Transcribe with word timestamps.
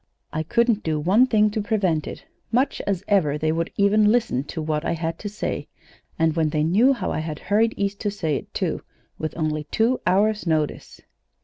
I 0.33 0.41
couldn't 0.41 0.81
do 0.81 0.99
one 0.99 1.27
thing 1.27 1.51
to 1.51 1.61
prevent 1.61 2.07
it. 2.07 2.25
Much 2.51 2.81
as 2.87 3.03
ever 3.07 3.33
as 3.33 3.41
they 3.41 3.51
would 3.51 3.69
even 3.77 4.11
listen 4.11 4.43
to 4.45 4.59
what 4.59 4.83
I 4.83 4.93
had 4.93 5.19
to 5.19 5.29
say 5.29 5.67
and 6.17 6.35
when 6.35 6.49
they 6.49 6.63
knew 6.63 6.93
how 6.93 7.11
I 7.11 7.19
had 7.19 7.37
hurried 7.37 7.75
East 7.77 7.99
to 7.99 8.09
say 8.09 8.35
it, 8.37 8.51
too, 8.51 8.81
with 9.19 9.37
only 9.37 9.65
two 9.65 10.01
hours' 10.07 10.47
notice! 10.47 11.01